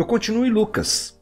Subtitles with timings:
[0.00, 1.20] Eu continuo em Lucas.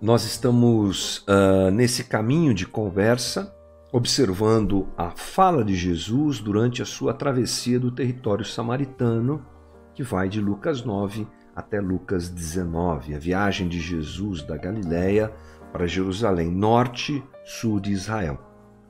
[0.00, 3.54] Nós estamos uh, nesse caminho de conversa,
[3.92, 9.44] observando a fala de Jesus durante a sua travessia do território samaritano,
[9.92, 15.30] que vai de Lucas 9 até Lucas 19, a viagem de Jesus da Galiléia
[15.70, 18.38] para Jerusalém, norte, sul de Israel.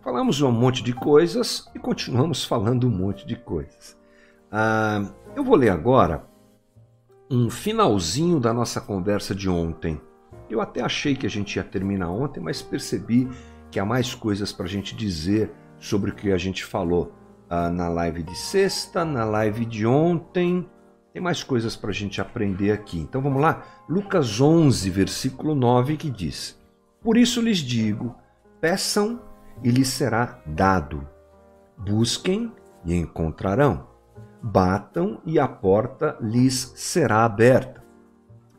[0.05, 3.99] Falamos um monte de coisas e continuamos falando um monte de coisas.
[4.53, 6.29] Uh, eu vou ler agora
[7.31, 10.01] um finalzinho da nossa conversa de ontem.
[10.49, 13.29] Eu até achei que a gente ia terminar ontem, mas percebi
[13.71, 17.13] que há mais coisas para a gente dizer sobre o que a gente falou
[17.51, 20.69] uh, na live de sexta, na live de ontem.
[21.13, 22.99] Tem mais coisas para a gente aprender aqui.
[22.99, 23.63] Então vamos lá?
[23.89, 26.59] Lucas 11, versículo 9, que diz:
[27.03, 28.15] Por isso lhes digo:
[28.59, 29.21] peçam
[29.63, 31.07] e lhes será dado,
[31.77, 32.51] busquem
[32.87, 33.98] e encontrarão
[34.43, 37.83] batam e a porta lhes será aberta.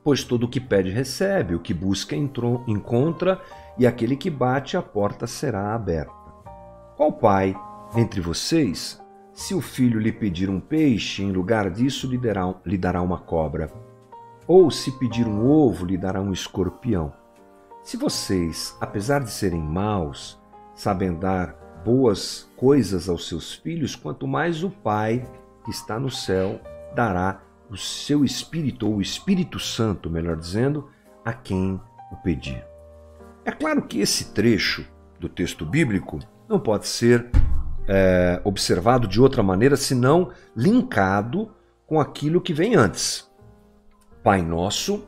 [0.03, 3.39] Pois todo o que pede recebe, o que busca encontra,
[3.77, 6.13] e aquele que bate a porta será aberta.
[6.95, 7.55] Qual pai
[7.95, 9.02] entre vocês,
[9.33, 12.19] se o filho lhe pedir um peixe, em lugar disso lhe
[12.66, 13.72] lhe dará uma cobra?
[14.47, 17.13] Ou se pedir um ovo, lhe dará um escorpião?
[17.83, 20.39] Se vocês, apesar de serem maus,
[20.75, 25.25] sabem dar boas coisas aos seus filhos, quanto mais o Pai
[25.70, 26.59] que está no céu
[26.95, 30.89] dará o seu Espírito, ou o Espírito Santo, melhor dizendo,
[31.23, 31.80] a quem
[32.12, 32.66] o pedir.
[33.45, 34.84] É claro que esse trecho
[35.20, 37.30] do texto bíblico não pode ser
[37.88, 41.52] é, observado de outra maneira senão linkado
[41.86, 43.30] com aquilo que vem antes.
[44.23, 45.08] Pai Nosso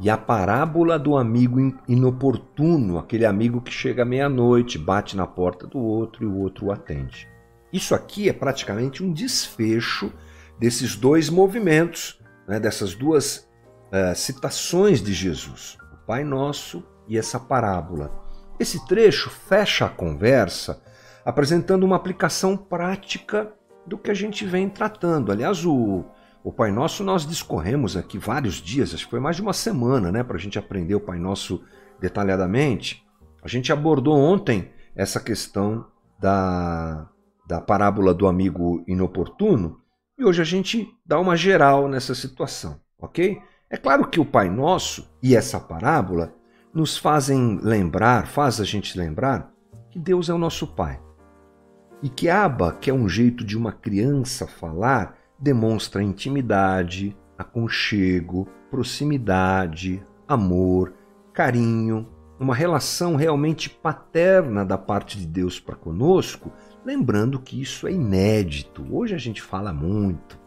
[0.00, 5.78] e a parábola do amigo inoportuno, aquele amigo que chega meia-noite, bate na porta do
[5.78, 7.28] outro e o outro o atende.
[7.72, 10.12] Isso aqui é praticamente um desfecho
[10.58, 13.48] desses dois movimentos, né, dessas duas
[13.92, 18.12] uh, citações de Jesus, o Pai Nosso e essa parábola.
[18.58, 20.82] Esse trecho fecha a conversa
[21.24, 23.52] apresentando uma aplicação prática
[23.86, 25.32] do que a gente vem tratando.
[25.32, 26.04] Aliás, o,
[26.42, 30.12] o Pai Nosso nós discorremos aqui vários dias, acho que foi mais de uma semana,
[30.12, 31.62] né, para a gente aprender o Pai Nosso
[32.00, 33.04] detalhadamente.
[33.42, 35.86] A gente abordou ontem essa questão
[36.18, 37.08] da
[37.50, 39.80] da parábola do amigo inoportuno,
[40.16, 43.42] e hoje a gente dá uma geral nessa situação, ok?
[43.68, 46.32] É claro que o Pai Nosso e essa parábola
[46.72, 49.52] nos fazem lembrar, faz a gente lembrar
[49.90, 51.02] que Deus é o nosso Pai.
[52.00, 60.00] E que Aba, que é um jeito de uma criança falar, demonstra intimidade, aconchego, proximidade,
[60.28, 60.94] amor,
[61.32, 62.08] carinho,
[62.40, 66.50] uma relação realmente paterna da parte de Deus para conosco
[66.84, 68.86] Lembrando que isso é inédito.
[68.90, 70.38] Hoje a gente fala muito,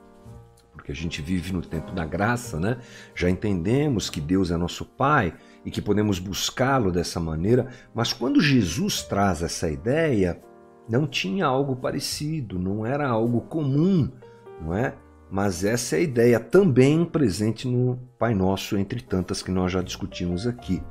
[0.72, 2.80] porque a gente vive no tempo da graça, né?
[3.14, 8.42] Já entendemos que Deus é nosso Pai e que podemos buscá-lo dessa maneira, mas quando
[8.42, 10.42] Jesus traz essa ideia,
[10.90, 14.12] não tinha algo parecido, não era algo comum,
[14.60, 14.96] não é?
[15.30, 19.82] Mas essa é a ideia também presente no Pai Nosso, entre tantas que nós já
[19.82, 20.82] discutimos aqui.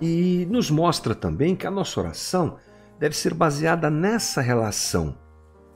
[0.00, 2.56] E nos mostra também que a nossa oração
[2.98, 5.16] deve ser baseada nessa relação.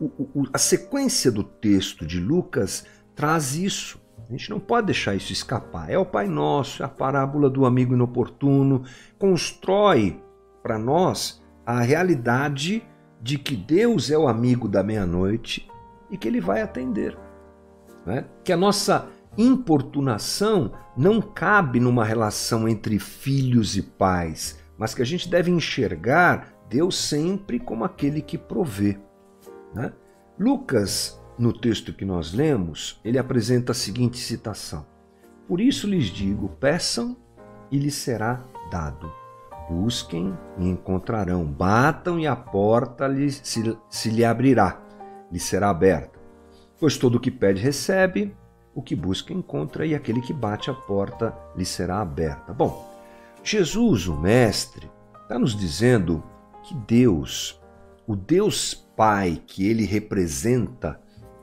[0.01, 2.85] O, o, a sequência do texto de Lucas
[3.15, 4.01] traz isso.
[4.29, 5.91] A gente não pode deixar isso escapar.
[5.91, 8.85] É o Pai Nosso, é a parábola do amigo inoportuno,
[9.19, 10.21] constrói
[10.63, 12.83] para nós a realidade
[13.21, 15.69] de que Deus é o amigo da meia-noite
[16.11, 17.17] e que ele vai atender.
[18.05, 18.25] Né?
[18.43, 25.07] Que a nossa importunação não cabe numa relação entre filhos e pais, mas que a
[25.07, 28.99] gente deve enxergar Deus sempre como aquele que provê.
[29.75, 29.93] Né?
[30.39, 34.87] Lucas, no texto que nós lemos, ele apresenta a seguinte citação:
[35.47, 37.17] Por isso lhes digo: peçam
[37.71, 39.13] e lhes será dado.
[39.69, 41.45] Busquem e encontrarão.
[41.45, 44.83] Batam e a porta lhes, se, se lhe abrirá,
[45.31, 46.19] lhe será aberta.
[46.79, 48.35] Pois todo o que pede recebe,
[48.75, 52.53] o que busca encontra, e aquele que bate a porta lhe será aberta.
[52.53, 52.89] Bom,
[53.43, 54.91] Jesus, o Mestre,
[55.23, 56.23] está nos dizendo
[56.63, 57.61] que Deus,
[58.07, 61.01] o Deus Pai que ele representa,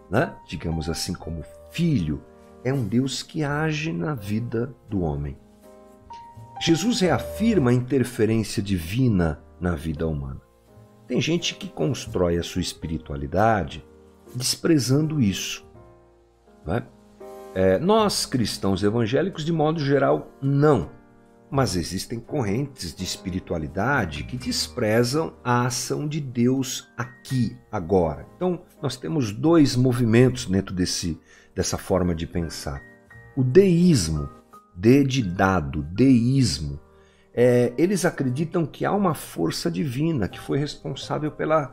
[0.09, 0.33] né?
[0.47, 2.23] digamos assim, como filho,
[2.63, 5.37] é um Deus que age na vida do homem.
[6.61, 10.41] Jesus reafirma a interferência divina na vida humana.
[11.07, 13.83] Tem gente que constrói a sua espiritualidade
[14.35, 15.65] desprezando isso.
[16.67, 16.83] É?
[17.55, 20.91] É, nós, cristãos evangélicos, de modo geral, não.
[21.49, 28.27] Mas existem correntes de espiritualidade que desprezam a ação de Deus aqui, agora.
[28.35, 31.19] Então, nós temos dois movimentos dentro desse,
[31.55, 32.83] dessa forma de pensar.
[33.35, 34.29] O deísmo,
[34.75, 36.79] D de dado, deísmo.
[37.33, 41.67] É, eles acreditam que há uma força divina que foi responsável pela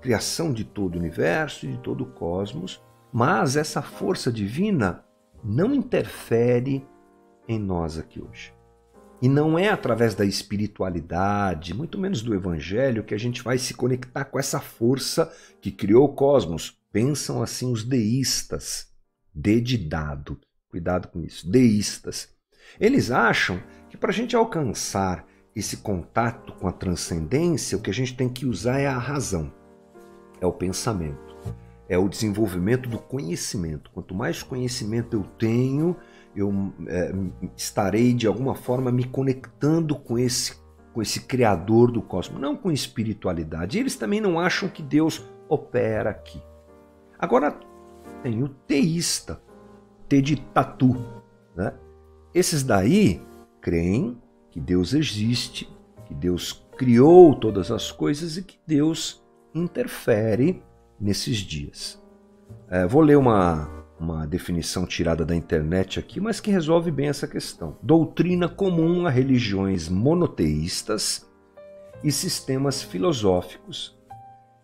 [0.00, 2.80] criação de todo o universo e de todo o cosmos,
[3.12, 5.04] mas essa força divina
[5.42, 6.86] não interfere
[7.48, 8.52] em nós aqui hoje.
[9.20, 13.74] E não é através da espiritualidade, muito menos do evangelho, que a gente vai se
[13.74, 16.78] conectar com essa força que criou o cosmos.
[16.92, 18.88] Pensam assim os deístas.
[19.34, 20.38] D de dado.
[20.68, 21.50] Cuidado com isso.
[21.50, 22.28] Deístas.
[22.78, 27.94] Eles acham que para a gente alcançar esse contato com a transcendência, o que a
[27.94, 29.52] gente tem que usar é a razão,
[30.40, 31.27] é o pensamento,
[31.88, 33.90] é o desenvolvimento do conhecimento.
[33.90, 35.96] Quanto mais conhecimento eu tenho,
[36.36, 36.52] eu
[36.86, 37.12] é,
[37.56, 40.56] estarei de alguma forma me conectando com esse
[40.98, 43.78] com esse criador do cosmos, não com espiritualidade.
[43.78, 46.42] Eles também não acham que Deus opera aqui.
[47.16, 47.56] Agora
[48.22, 49.40] tem o teísta,
[50.08, 50.96] T de tatu,
[51.54, 51.72] né?
[52.34, 53.22] Esses daí
[53.60, 54.20] creem
[54.50, 55.68] que Deus existe,
[56.06, 59.22] que Deus criou todas as coisas e que Deus
[59.54, 60.62] interfere
[61.00, 62.02] nesses dias.
[62.68, 67.26] É, vou ler uma uma definição tirada da internet aqui, mas que resolve bem essa
[67.26, 67.76] questão.
[67.82, 71.28] Doutrina comum a religiões monoteístas
[72.04, 73.98] e sistemas filosóficos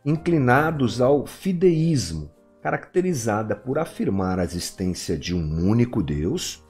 [0.05, 2.31] inclinados ao fideísmo,
[2.63, 6.63] caracterizada por afirmar a existência de um único Deus,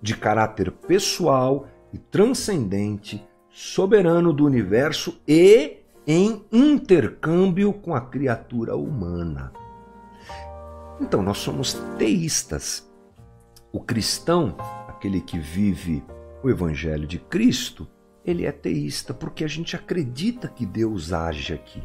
[0.00, 9.52] de caráter pessoal e transcendente, soberano do universo e em intercâmbio com a criatura humana.
[11.00, 12.90] Então, nós somos teístas.
[13.72, 14.56] O cristão,
[14.88, 16.02] aquele que vive
[16.42, 17.88] o Evangelho de Cristo,
[18.24, 21.82] ele é teísta porque a gente acredita que Deus age aqui.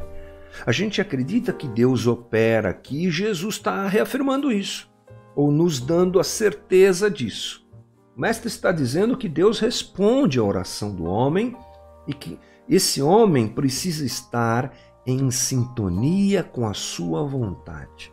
[0.66, 4.90] A gente acredita que Deus opera aqui e Jesus está reafirmando isso,
[5.34, 7.66] ou nos dando a certeza disso.
[8.16, 11.56] O Mestre está dizendo que Deus responde à oração do homem
[12.06, 12.38] e que
[12.68, 14.72] esse homem precisa estar
[15.06, 18.12] em sintonia com a sua vontade.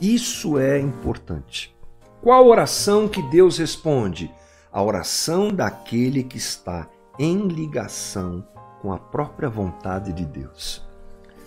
[0.00, 1.76] Isso é importante.
[2.20, 4.32] Qual oração que Deus responde?
[4.72, 6.88] A oração daquele que está
[7.18, 8.46] em ligação
[8.82, 10.84] com a própria vontade de Deus.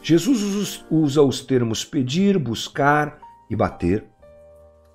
[0.02, 4.06] Jesus usa os termos pedir, buscar e bater,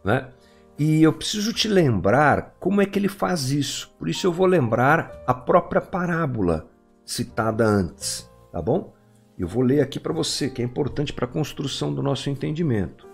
[0.05, 0.29] né?
[0.79, 3.93] E eu preciso te lembrar como é que ele faz isso.
[3.99, 6.69] Por isso eu vou lembrar a própria parábola
[7.09, 8.93] citada antes, tá bom?
[9.39, 13.09] Eu vou ler aqui para você, que é importante para a construção do nosso entendimento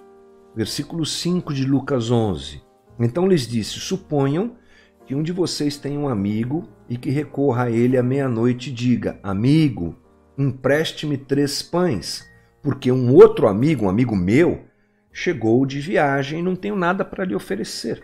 [0.55, 2.63] versículo 5 de Lucas 11.
[2.99, 4.57] Então lhes disse: Suponham
[5.05, 8.73] que um de vocês tem um amigo e que recorra a ele à meia-noite e
[8.73, 9.99] diga: Amigo,
[10.39, 12.25] empreste-me três pães,
[12.63, 14.65] porque um outro amigo, um amigo meu,
[15.13, 18.03] chegou de viagem e não tenho nada para lhe oferecer.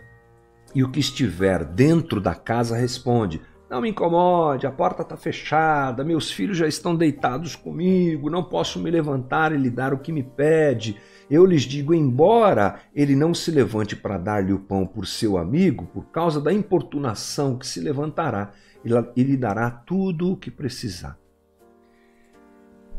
[0.74, 3.40] E o que estiver dentro da casa responde:
[3.70, 8.80] Não me incomode, a porta está fechada, meus filhos já estão deitados comigo, não posso
[8.80, 10.96] me levantar e lhe dar o que me pede.
[11.30, 15.86] Eu lhes digo: embora ele não se levante para dar-lhe o pão por seu amigo,
[15.86, 18.50] por causa da importunação que se levantará,
[18.84, 21.16] ele lhe dará tudo o que precisar.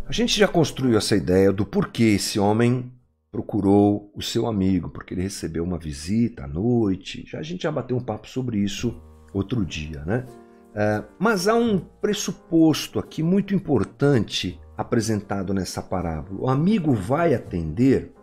[0.08, 2.94] A gente já construiu essa ideia do porquê esse homem
[3.30, 7.26] procurou o seu amigo, porque ele recebeu uma visita à noite.
[7.28, 9.02] Já a gente já bateu um papo sobre isso
[9.34, 10.26] outro dia, né?
[10.72, 16.42] Uh, mas há um pressuposto aqui muito importante apresentado nessa parábola.
[16.42, 18.14] O amigo vai atender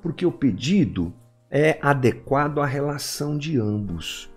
[0.00, 1.12] porque o pedido
[1.50, 4.30] é adequado à relação de ambos.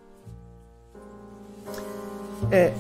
[2.52, 2.74] É,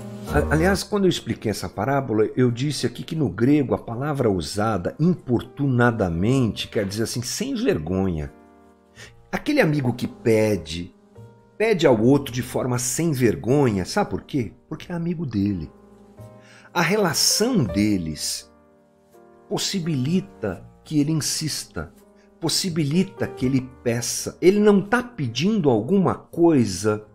[0.50, 4.96] aliás, quando eu expliquei essa parábola, eu disse aqui que no grego a palavra usada
[5.00, 8.32] importunadamente quer dizer assim, sem vergonha.
[9.32, 10.94] Aquele amigo que pede,
[11.62, 14.52] pede ao outro de forma sem vergonha, sabe por quê?
[14.68, 15.72] Porque é amigo dele.
[16.74, 18.52] A relação deles
[19.48, 21.94] possibilita que ele insista,
[22.40, 24.40] possibilita que ele peça.
[24.42, 27.06] Ele não está pedindo alguma coisa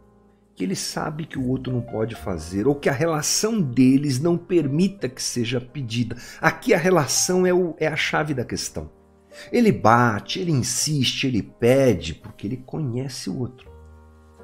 [0.55, 4.39] que ele sabe que o outro não pode fazer, ou que a relação deles não
[4.39, 6.17] permita que seja pedida.
[6.41, 8.93] Aqui a relação é, o, é a chave da questão.
[9.51, 13.75] Ele bate, ele insiste, ele pede, porque ele conhece o outro.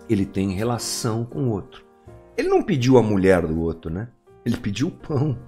[0.09, 1.85] Ele tem relação com o outro.
[2.37, 4.09] Ele não pediu a mulher do outro, né?
[4.44, 5.38] Ele pediu o pão,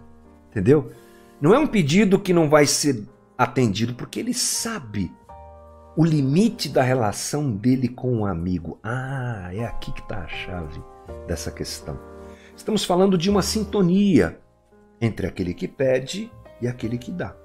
[0.50, 0.92] entendeu?
[1.40, 3.04] Não é um pedido que não vai ser
[3.36, 5.10] atendido, porque ele sabe
[5.96, 8.78] o limite da relação dele com o amigo.
[8.82, 10.82] Ah, é aqui que está a chave
[11.26, 11.98] dessa questão.
[12.56, 14.40] Estamos falando de uma sintonia
[15.00, 16.30] entre aquele que pede
[16.60, 17.36] e aquele que dá.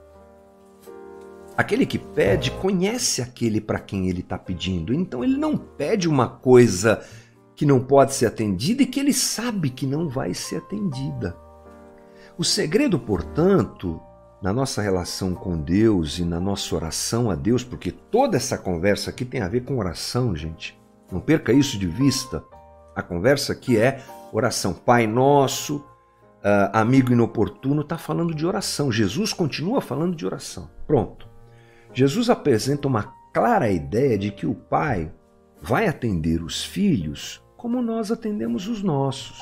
[1.59, 6.25] Aquele que pede conhece aquele para quem ele está pedindo, então ele não pede uma
[6.25, 7.05] coisa
[7.53, 11.35] que não pode ser atendida e que ele sabe que não vai ser atendida.
[12.37, 13.99] O segredo, portanto,
[14.41, 19.09] na nossa relação com Deus e na nossa oração a Deus, porque toda essa conversa
[19.09, 20.79] aqui tem a ver com oração, gente.
[21.11, 22.41] Não perca isso de vista.
[22.95, 24.01] A conversa aqui é
[24.31, 24.73] oração.
[24.73, 28.89] Pai Nosso, uh, amigo inoportuno, está falando de oração.
[28.89, 30.69] Jesus continua falando de oração.
[30.87, 31.28] Pronto.
[31.99, 35.11] Jesus apresenta uma clara ideia de que o Pai
[35.61, 39.37] vai atender os filhos como nós atendemos os nossos.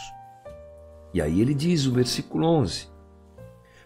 [1.13, 2.87] E aí ele diz o versículo 11: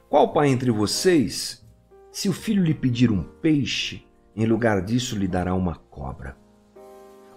[0.07, 1.67] Qual pai entre vocês,
[2.13, 6.37] se o filho lhe pedir um peixe, em lugar disso lhe dará uma cobra?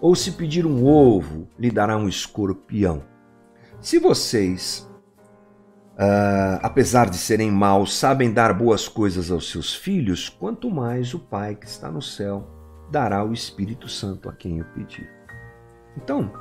[0.01, 3.03] Ou se pedir um ovo, lhe dará um escorpião?
[3.81, 4.89] Se vocês,
[5.95, 11.19] uh, apesar de serem maus, sabem dar boas coisas aos seus filhos, quanto mais o
[11.19, 12.49] Pai que está no céu
[12.91, 15.11] dará o Espírito Santo a quem o pedir.
[15.97, 16.33] Então,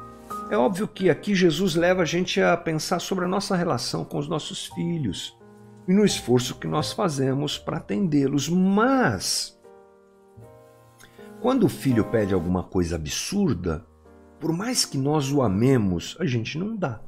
[0.50, 4.17] é óbvio que aqui Jesus leva a gente a pensar sobre a nossa relação com
[4.17, 5.38] os nossos filhos
[5.88, 9.60] e no esforço que nós fazemos para atendê-los, mas
[11.41, 13.86] quando o filho pede alguma coisa absurda,
[14.39, 17.01] por mais que nós o amemos, a gente não dá.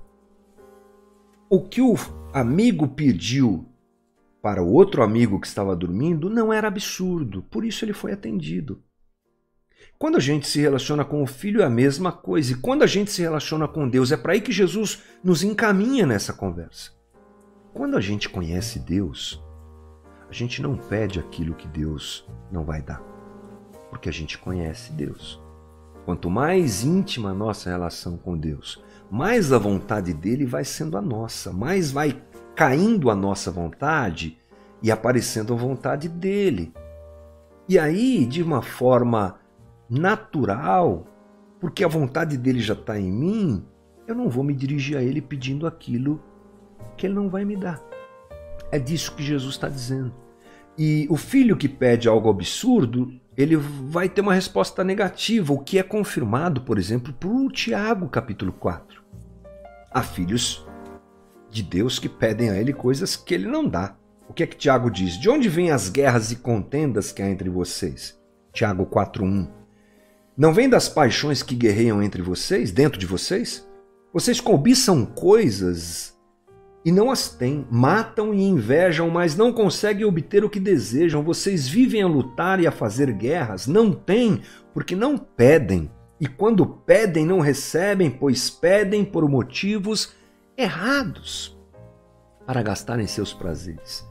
[1.55, 1.95] O que o
[2.33, 3.65] amigo pediu
[4.41, 8.83] para o outro amigo que estava dormindo não era absurdo, por isso ele foi atendido.
[9.97, 12.85] Quando a gente se relaciona com o Filho é a mesma coisa, e quando a
[12.85, 16.91] gente se relaciona com Deus, é para aí que Jesus nos encaminha nessa conversa.
[17.73, 19.41] Quando a gente conhece Deus,
[20.29, 23.01] a gente não pede aquilo que Deus não vai dar,
[23.89, 25.41] porque a gente conhece Deus.
[26.05, 31.01] Quanto mais íntima a nossa relação com Deus, mais a vontade dele vai sendo a
[31.01, 32.21] nossa, mais vai
[32.55, 34.37] caindo a nossa vontade
[34.83, 36.71] e aparecendo a vontade dele.
[37.67, 39.39] E aí, de uma forma
[39.89, 41.07] natural,
[41.59, 43.65] porque a vontade dele já está em mim,
[44.07, 46.21] eu não vou me dirigir a ele pedindo aquilo
[46.95, 47.81] que ele não vai me dar.
[48.71, 50.13] É disso que Jesus está dizendo.
[50.77, 55.77] E o filho que pede algo absurdo, ele vai ter uma resposta negativa, o que
[55.77, 59.03] é confirmado, por exemplo, por Tiago, capítulo 4.
[59.91, 60.65] Há filhos
[61.49, 63.95] de Deus que pedem a ele coisas que ele não dá.
[64.27, 65.19] O que é que Tiago diz?
[65.19, 68.17] De onde vêm as guerras e contendas que há entre vocês?
[68.51, 69.47] Tiago 4:1.
[70.37, 73.67] Não vem das paixões que guerreiam entre vocês, dentro de vocês?
[74.13, 76.14] Vocês cobiçam coisas
[76.85, 81.23] e não as têm, matam e invejam, mas não conseguem obter o que desejam.
[81.23, 85.89] Vocês vivem a lutar e a fazer guerras, não têm, porque não pedem.
[86.21, 90.13] E quando pedem, não recebem, pois pedem por motivos
[90.55, 91.59] errados
[92.45, 94.07] para gastarem seus prazeres.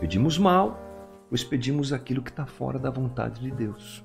[0.00, 0.80] Pedimos mal,
[1.28, 4.02] pois pedimos aquilo que está fora da vontade de Deus.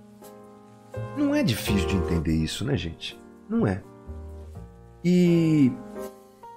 [1.17, 3.17] Não é difícil de entender isso, né, gente?
[3.47, 3.81] Não é.
[5.05, 5.71] E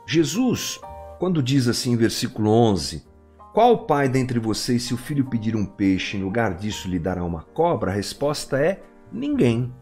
[0.08, 0.80] Jesus,
[1.22, 3.06] quando diz assim versículo 11:
[3.54, 7.22] Qual pai dentre vocês, se o filho pedir um peixe, em lugar disso lhe dará
[7.22, 7.92] uma cobra?
[7.92, 9.72] A resposta é: ninguém.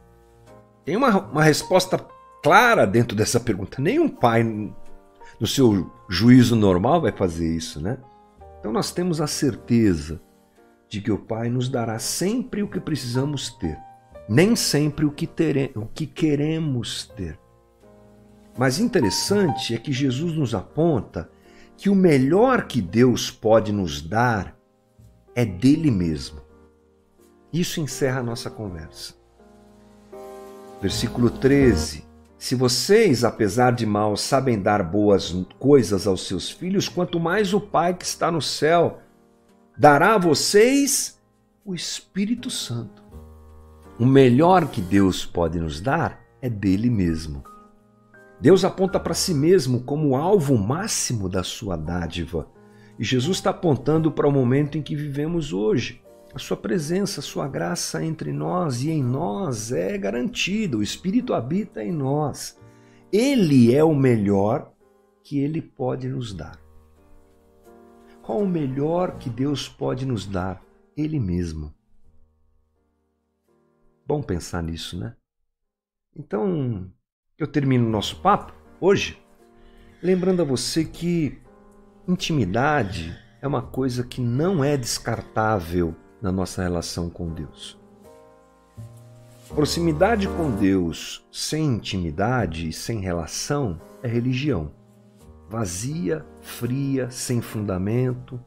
[0.85, 1.99] Tem uma, uma resposta
[2.43, 3.81] clara dentro dessa pergunta.
[3.81, 7.97] Nenhum pai, no seu juízo normal, vai fazer isso, né?
[8.59, 10.21] Então nós temos a certeza
[10.91, 13.79] de que o Pai nos dará sempre o que precisamos ter
[14.29, 17.37] nem sempre o que, tere, o que queremos ter.
[18.57, 21.31] Mas interessante é que Jesus nos aponta
[21.77, 24.57] que o melhor que Deus pode nos dar
[25.35, 26.41] é dele mesmo.
[27.53, 29.15] Isso encerra a nossa conversa.
[30.81, 32.05] Versículo 13:
[32.39, 37.61] Se vocês, apesar de maus, sabem dar boas coisas aos seus filhos, quanto mais o
[37.61, 39.01] Pai que está no céu
[39.77, 41.19] dará a vocês
[41.65, 43.03] o Espírito Santo.
[43.99, 47.50] O melhor que Deus pode nos dar é dele mesmo.
[48.41, 52.49] Deus aponta para si mesmo como o alvo máximo da sua dádiva.
[52.99, 56.03] E Jesus está apontando para o momento em que vivemos hoje.
[56.35, 60.77] A sua presença, a sua graça entre nós e em nós é garantida.
[60.77, 62.59] O Espírito habita em nós.
[63.13, 64.73] Ele é o melhor
[65.23, 66.59] que ele pode nos dar.
[68.23, 70.63] Qual o melhor que Deus pode nos dar?
[70.97, 71.75] Ele mesmo.
[74.07, 75.15] Bom pensar nisso, né?
[76.17, 76.91] Então,
[77.41, 79.19] eu termino o nosso papo hoje
[80.03, 81.41] lembrando a você que
[82.07, 87.81] intimidade é uma coisa que não é descartável na nossa relação com Deus.
[89.49, 94.71] Proximidade com Deus sem intimidade e sem relação é religião.
[95.49, 98.39] Vazia, fria, sem fundamento,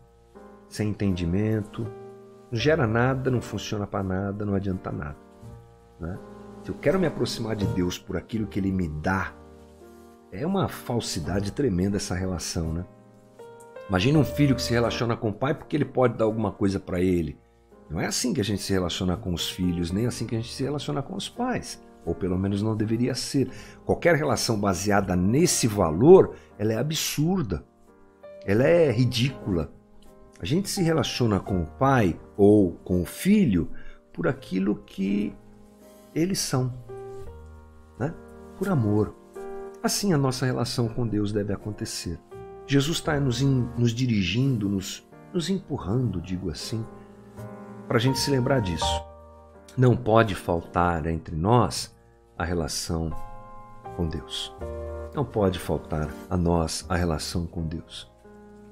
[0.69, 1.91] sem entendimento,
[2.51, 5.17] não gera nada, não funciona para nada, não adianta nada.
[5.99, 6.17] Né?
[6.63, 9.33] Se eu quero me aproximar de Deus por aquilo que Ele me dá,
[10.31, 12.85] é uma falsidade tremenda essa relação, né?
[13.89, 16.79] Imagina um filho que se relaciona com o pai porque ele pode dar alguma coisa
[16.79, 17.37] para ele.
[17.89, 20.39] Não é assim que a gente se relaciona com os filhos, nem assim que a
[20.39, 21.83] gente se relaciona com os pais.
[22.05, 23.51] Ou pelo menos não deveria ser.
[23.85, 27.63] Qualquer relação baseada nesse valor, ela é absurda.
[28.45, 29.71] Ela é ridícula.
[30.39, 33.69] A gente se relaciona com o pai ou com o filho
[34.11, 35.35] por aquilo que
[36.15, 36.73] eles são,
[37.99, 38.13] né?
[38.57, 39.13] por amor.
[39.81, 42.19] Assim a nossa relação com Deus deve acontecer.
[42.65, 46.85] Jesus está nos, nos dirigindo, nos, nos empurrando, digo assim,
[47.87, 49.03] para a gente se lembrar disso.
[49.75, 51.93] Não pode faltar entre nós
[52.37, 53.11] a relação
[53.97, 54.55] com Deus.
[55.13, 58.11] Não pode faltar a nós a relação com Deus,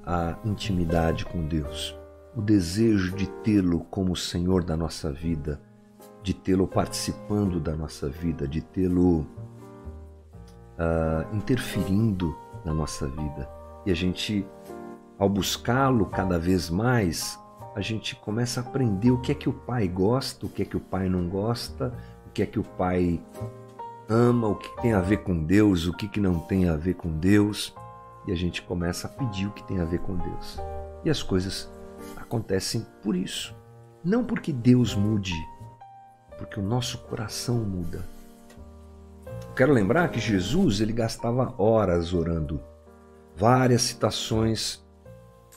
[0.05, 1.95] a intimidade com Deus,
[2.35, 5.61] o desejo de tê-lo como Senhor da nossa vida,
[6.23, 9.21] de tê-lo participando da nossa vida, de tê-lo
[10.77, 13.49] uh, interferindo na nossa vida.
[13.85, 14.45] E a gente,
[15.17, 17.39] ao buscá-lo cada vez mais,
[17.75, 20.65] a gente começa a aprender o que é que o pai gosta, o que é
[20.65, 21.93] que o pai não gosta,
[22.27, 23.19] o que é que o pai
[24.09, 26.95] ama, o que tem a ver com Deus, o que, que não tem a ver
[26.95, 27.73] com Deus.
[28.27, 30.59] E a gente começa a pedir o que tem a ver com Deus.
[31.03, 31.71] E as coisas
[32.17, 33.55] acontecem por isso.
[34.03, 35.33] Não porque Deus mude,
[36.41, 38.03] porque o nosso coração muda.
[39.55, 42.59] Quero lembrar que Jesus ele gastava horas orando.
[43.37, 44.83] Várias citações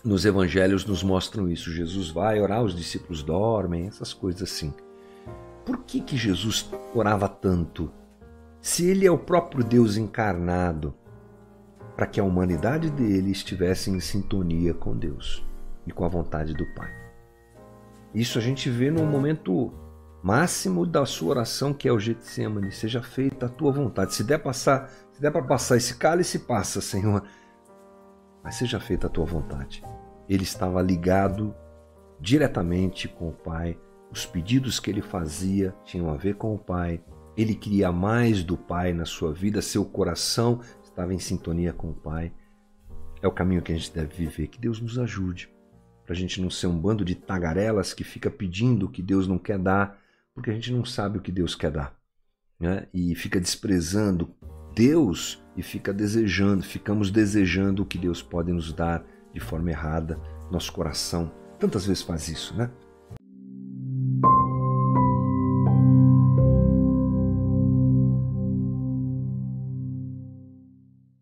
[0.04, 1.72] nos evangelhos nos mostram isso.
[1.72, 4.74] Jesus vai orar, os discípulos dormem, essas coisas assim.
[5.64, 7.90] Por que, que Jesus orava tanto?
[8.60, 10.92] Se ele é o próprio Deus encarnado,
[11.96, 15.42] para que a humanidade dele estivesse em sintonia com Deus
[15.86, 16.92] e com a vontade do Pai.
[18.14, 19.72] Isso a gente vê no momento
[20.24, 24.14] máximo da sua oração, que é o Getsemane, seja feita a tua vontade.
[24.14, 27.22] Se der passar, se der para passar esse cálice, passa, Senhor.
[28.42, 29.82] Mas seja feita a tua vontade
[30.28, 31.54] ele estava ligado
[32.20, 33.78] diretamente com o Pai.
[34.10, 37.02] Os pedidos que ele fazia tinham a ver com o Pai.
[37.36, 41.94] Ele queria mais do Pai na sua vida, seu coração estava em sintonia com o
[41.94, 42.32] Pai.
[43.20, 44.48] É o caminho que a gente deve viver.
[44.48, 45.50] Que Deus nos ajude,
[46.04, 49.26] para a gente não ser um bando de tagarelas que fica pedindo o que Deus
[49.26, 49.98] não quer dar,
[50.34, 51.96] porque a gente não sabe o que Deus quer dar.
[52.58, 52.86] Né?
[52.92, 54.34] E fica desprezando
[54.74, 60.20] Deus e fica desejando, ficamos desejando o que Deus pode nos dar de forma errada.
[60.50, 62.70] Nosso coração tantas vezes faz isso, né?